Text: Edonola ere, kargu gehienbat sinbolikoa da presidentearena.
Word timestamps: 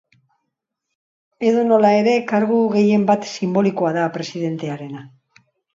Edonola 1.51 1.91
ere, 1.99 2.17
kargu 2.33 2.63
gehienbat 2.79 3.31
sinbolikoa 3.35 3.97
da 4.01 4.11
presidentearena. 4.19 5.11